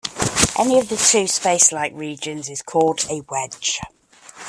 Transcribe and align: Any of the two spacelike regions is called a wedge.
Any 0.57 0.79
of 0.79 0.89
the 0.89 0.95
two 0.97 1.27
spacelike 1.27 1.95
regions 1.95 2.49
is 2.49 2.63
called 2.63 3.05
a 3.07 3.21
wedge. 3.29 3.79